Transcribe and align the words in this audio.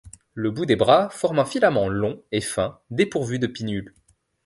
Le 0.33 0.49
bout 0.49 0.65
des 0.65 0.75
bras 0.75 1.11
forme 1.11 1.37
un 1.37 1.45
filament 1.45 1.87
long 1.87 2.23
et 2.31 2.41
fin 2.41 2.79
dépourvu 2.89 3.37
de 3.37 3.45
pinnules. 3.45 3.93